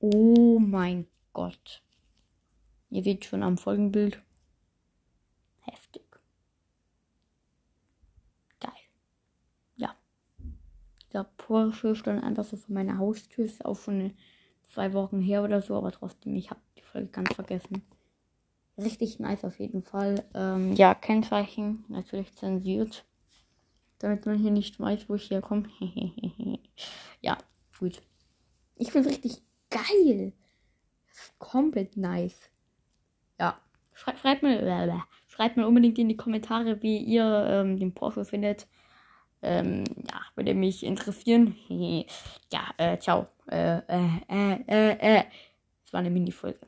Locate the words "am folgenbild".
3.42-4.22